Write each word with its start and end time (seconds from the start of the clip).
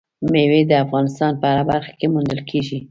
مېوې 0.31 0.61
د 0.67 0.71
افغانستان 0.83 1.31
په 1.39 1.45
هره 1.51 1.63
برخه 1.71 1.91
کې 1.99 2.07
موندل 2.13 2.39
کېږي. 2.49 2.77